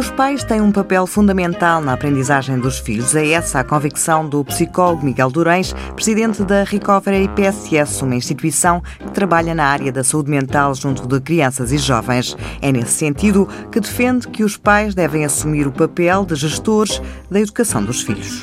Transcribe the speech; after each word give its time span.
Os 0.00 0.10
pais 0.10 0.42
têm 0.42 0.62
um 0.62 0.72
papel 0.72 1.06
fundamental 1.06 1.82
na 1.82 1.92
aprendizagem 1.92 2.58
dos 2.58 2.78
filhos. 2.78 3.14
É 3.14 3.32
essa 3.32 3.60
a 3.60 3.64
convicção 3.64 4.26
do 4.26 4.42
psicólogo 4.42 5.04
Miguel 5.04 5.30
Durães, 5.30 5.74
presidente 5.94 6.42
da 6.42 6.64
Recovery 6.64 7.28
PSS, 7.28 8.02
uma 8.02 8.14
instituição 8.14 8.80
que 8.98 9.10
trabalha 9.10 9.54
na 9.54 9.66
área 9.66 9.92
da 9.92 10.02
saúde 10.02 10.30
mental 10.30 10.74
junto 10.74 11.06
de 11.06 11.20
crianças 11.20 11.70
e 11.70 11.76
jovens. 11.76 12.34
É 12.62 12.72
nesse 12.72 12.92
sentido 12.92 13.46
que 13.70 13.78
defende 13.78 14.26
que 14.26 14.42
os 14.42 14.56
pais 14.56 14.94
devem 14.94 15.22
assumir 15.22 15.66
o 15.66 15.72
papel 15.72 16.24
de 16.24 16.34
gestores 16.34 17.02
da 17.30 17.38
educação 17.38 17.84
dos 17.84 18.00
filhos. 18.00 18.42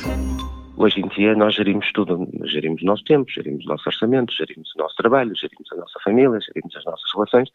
Hoje 0.78 1.00
em 1.00 1.08
dia 1.08 1.34
nós 1.34 1.54
gerimos 1.54 1.90
tudo, 1.92 2.28
gerimos 2.44 2.82
o 2.82 2.86
nosso 2.86 3.02
tempo, 3.02 3.28
gerimos 3.30 3.64
o 3.66 3.68
nosso 3.68 3.88
orçamento, 3.88 4.32
gerimos 4.32 4.72
o 4.76 4.78
nosso 4.78 4.94
trabalho, 4.94 5.34
gerimos 5.34 5.72
a 5.72 5.76
nossa 5.76 5.98
família, 6.04 6.38
gerimos 6.40 6.76
as 6.76 6.84
nossas 6.84 7.12
relações. 7.12 7.50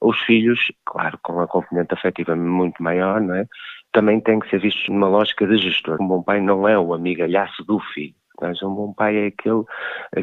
Os 0.00 0.18
filhos, 0.20 0.72
claro, 0.86 1.18
com 1.22 1.38
a 1.40 1.46
componente 1.46 1.92
afetiva 1.92 2.34
muito 2.34 2.82
maior, 2.82 3.20
não 3.20 3.34
é? 3.34 3.46
também 3.92 4.20
têm 4.20 4.40
que 4.40 4.48
ser 4.48 4.58
vistos 4.58 4.88
numa 4.88 5.06
lógica 5.08 5.46
de 5.46 5.58
gestor. 5.58 6.00
Um 6.00 6.08
bom 6.08 6.22
pai 6.22 6.40
não 6.40 6.66
é 6.66 6.78
o 6.78 6.94
amigalhaço 6.94 7.62
do 7.64 7.78
filho. 7.78 8.14
Mas 8.40 8.62
um 8.62 8.74
bom 8.74 8.92
pai 8.92 9.16
é 9.16 9.26
aquele 9.26 9.62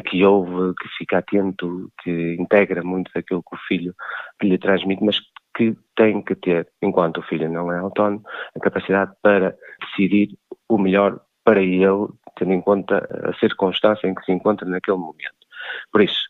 que 0.04 0.24
ouve, 0.24 0.74
que 0.74 0.88
fica 0.98 1.18
atento, 1.18 1.90
que 2.02 2.36
integra 2.38 2.82
muito 2.82 3.10
daquilo 3.14 3.42
que 3.42 3.54
o 3.54 3.58
filho 3.68 3.94
lhe 4.42 4.58
transmite, 4.58 5.02
mas 5.02 5.20
que 5.56 5.74
tem 5.96 6.20
que 6.22 6.34
ter, 6.34 6.68
enquanto 6.82 7.18
o 7.18 7.22
filho 7.22 7.50
não 7.50 7.72
é 7.72 7.78
autónomo, 7.78 8.22
a 8.54 8.60
capacidade 8.60 9.12
para 9.22 9.56
decidir 9.80 10.36
o 10.68 10.76
melhor 10.76 11.20
para 11.44 11.62
ele, 11.62 12.08
tendo 12.40 12.54
em 12.54 12.60
conta 12.60 13.06
a 13.28 13.34
circunstância 13.34 14.08
em 14.08 14.14
que 14.14 14.24
se 14.24 14.32
encontra 14.32 14.66
naquele 14.66 14.96
momento. 14.96 15.46
Por 15.92 16.00
isso, 16.00 16.28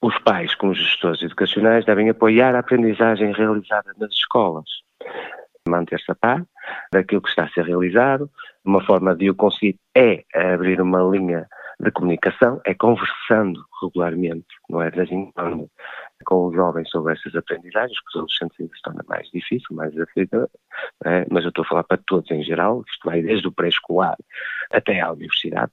os 0.00 0.16
pais, 0.20 0.54
como 0.54 0.74
gestores 0.74 1.22
educacionais, 1.22 1.84
devem 1.84 2.08
apoiar 2.08 2.54
a 2.54 2.60
aprendizagem 2.60 3.32
realizada 3.32 3.92
nas 3.98 4.12
escolas, 4.12 4.64
manter-se 5.68 6.10
a 6.10 6.14
par 6.14 6.44
daquilo 6.92 7.20
que 7.20 7.28
está 7.30 7.44
a 7.44 7.48
ser 7.48 7.64
realizado. 7.64 8.30
Uma 8.64 8.84
forma 8.84 9.14
de 9.16 9.28
o 9.28 9.34
conseguir 9.34 9.78
é 9.94 10.22
abrir 10.34 10.80
uma 10.80 11.02
linha 11.02 11.48
de 11.80 11.90
comunicação, 11.90 12.60
é 12.64 12.72
conversando 12.74 13.64
regularmente, 13.82 14.46
não 14.70 14.80
é? 14.80 14.90
De 14.90 15.32
com 16.24 16.46
os 16.46 16.54
jovens 16.54 16.88
sobre 16.90 17.12
essas 17.12 17.34
aprendizagens, 17.34 17.98
que 17.98 18.08
os 18.08 18.16
adolescentes 18.16 18.60
ainda 18.60 18.74
se 18.74 18.82
torna 18.82 19.04
mais 19.08 19.28
difícil, 19.30 19.76
mais 19.76 19.92
desafiador, 19.92 20.48
é? 21.04 21.26
mas 21.30 21.44
eu 21.44 21.48
estou 21.48 21.64
a 21.64 21.68
falar 21.68 21.84
para 21.84 22.00
todos 22.06 22.30
em 22.30 22.42
geral, 22.42 22.82
isto 22.88 23.04
vai 23.04 23.20
desde 23.20 23.46
o 23.46 23.52
pré-escolar 23.52 24.16
até 24.74 25.00
à 25.00 25.12
universidade, 25.12 25.72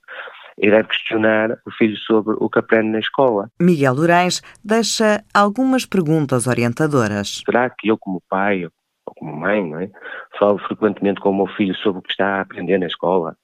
e 0.58 0.70
deve 0.70 0.88
questionar 0.88 1.52
o 1.66 1.70
filho 1.70 1.96
sobre 1.96 2.34
o 2.38 2.48
que 2.48 2.58
aprende 2.58 2.90
na 2.90 2.98
escola. 2.98 3.48
Miguel 3.60 3.94
Durães 3.94 4.42
deixa 4.64 5.24
algumas 5.34 5.86
perguntas 5.86 6.46
orientadoras. 6.46 7.42
Será 7.44 7.70
que 7.70 7.88
eu, 7.88 7.98
como 7.98 8.22
pai 8.28 8.64
ou 8.64 8.70
como 9.16 9.36
mãe, 9.36 9.68
não 9.68 9.80
é, 9.80 9.90
falo 10.38 10.58
frequentemente 10.58 11.20
com 11.20 11.30
o 11.30 11.36
meu 11.36 11.46
filho 11.46 11.74
sobre 11.76 12.00
o 12.00 12.02
que 12.02 12.10
está 12.10 12.36
a 12.36 12.40
aprender 12.42 12.78
na 12.78 12.86
escola? 12.86 13.36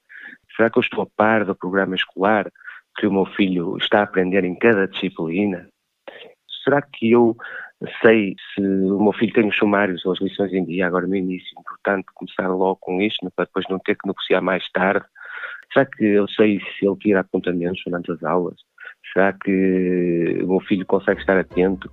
Será 0.55 0.69
que 0.69 0.77
eu 0.77 0.81
estou 0.81 1.03
a 1.03 1.07
par 1.15 1.45
do 1.45 1.55
programa 1.55 1.95
escolar 1.95 2.51
que 2.97 3.07
o 3.07 3.11
meu 3.11 3.25
filho 3.25 3.77
está 3.77 3.99
a 3.99 4.03
aprender 4.03 4.43
em 4.43 4.55
cada 4.55 4.87
disciplina? 4.87 5.67
Será 6.63 6.81
que 6.81 7.11
eu 7.11 7.35
sei 8.01 8.35
se 8.53 8.61
o 8.61 9.01
meu 9.01 9.13
filho 9.13 9.33
tem 9.33 9.47
os 9.47 9.55
sumários 9.55 10.05
ou 10.05 10.11
as 10.11 10.19
lições 10.19 10.51
em 10.53 10.65
dia 10.65 10.85
agora 10.85 11.07
no 11.07 11.15
início? 11.15 11.47
Importante 11.57 12.07
começar 12.13 12.47
logo 12.47 12.77
com 12.77 13.01
isto, 13.01 13.31
para 13.35 13.45
depois 13.45 13.65
não 13.69 13.79
ter 13.79 13.95
que 13.95 14.07
negociar 14.07 14.41
mais 14.41 14.69
tarde. 14.71 15.05
Será 15.73 15.85
que 15.85 16.03
eu 16.03 16.27
sei 16.29 16.59
se 16.59 16.85
ele 16.85 16.95
tira 16.97 17.19
apontamentos 17.19 17.81
durante 17.85 18.11
as 18.11 18.23
aulas? 18.23 18.55
Será 19.13 19.33
que 19.33 20.39
o 20.43 20.47
meu 20.47 20.59
filho 20.61 20.85
consegue 20.85 21.19
estar 21.19 21.37
atento 21.37 21.89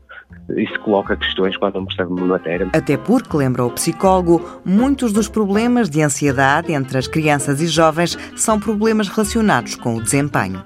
se 0.48 0.78
coloca 0.80 1.16
questões 1.16 1.56
quando 1.56 1.74
não 1.74 1.86
percebe 1.86 2.12
uma 2.12 2.26
matéria? 2.26 2.68
Até 2.72 2.96
porque, 2.96 3.36
lembra 3.36 3.64
o 3.64 3.70
psicólogo, 3.70 4.60
muitos 4.64 5.12
dos 5.12 5.28
problemas 5.28 5.88
de 5.88 6.02
ansiedade 6.02 6.72
entre 6.72 6.98
as 6.98 7.06
crianças 7.06 7.60
e 7.60 7.66
jovens 7.66 8.16
são 8.36 8.58
problemas 8.58 9.08
relacionados 9.08 9.74
com 9.76 9.96
o 9.96 10.02
desempenho. 10.02 10.64